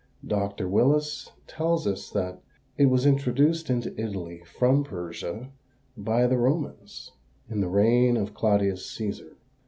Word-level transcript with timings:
Dr. 0.25 0.67
Willis 0.67 1.31
tells 1.45 1.85
us 1.85 2.09
that 2.09 2.41
"it 2.75 2.87
was 2.87 3.05
introduced 3.05 3.69
into 3.69 3.93
Italy 4.03 4.41
from 4.57 4.83
Persia 4.83 5.51
by 5.95 6.25
the 6.25 6.39
Romans, 6.39 7.11
in 7.51 7.61
the 7.61 7.69
reign 7.69 8.17
of 8.17 8.33
Claudius 8.33 8.83
Cæsar. 8.97 9.33